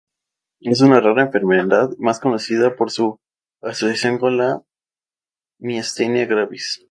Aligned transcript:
Es 0.61 0.81
una 0.81 0.99
rara 0.99 1.21
enfermedad, 1.21 1.91
más 1.99 2.19
conocida 2.19 2.75
por 2.75 2.89
su 2.89 3.19
asociación 3.61 4.17
con 4.17 4.35
la 4.35 4.63
miastenia 5.59 6.25
gravis. 6.25 6.79